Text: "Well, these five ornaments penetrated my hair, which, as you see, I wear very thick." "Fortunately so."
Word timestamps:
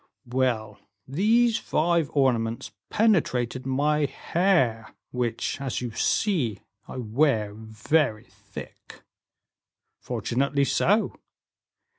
"Well, 0.25 0.79
these 1.07 1.59
five 1.59 2.09
ornaments 2.15 2.71
penetrated 2.89 3.67
my 3.67 4.05
hair, 4.07 4.95
which, 5.11 5.61
as 5.61 5.79
you 5.79 5.91
see, 5.91 6.59
I 6.87 6.97
wear 6.97 7.53
very 7.53 8.25
thick." 8.27 9.03
"Fortunately 9.99 10.65
so." 10.65 11.19